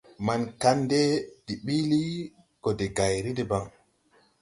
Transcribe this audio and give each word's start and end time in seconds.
Maŋ 0.25 0.41
Kandɛ 0.61 1.01
de 1.45 1.53
biili, 1.65 2.01
go 2.61 2.69
de 2.79 2.85
gayri 2.97 3.31
debaŋ. 3.37 3.65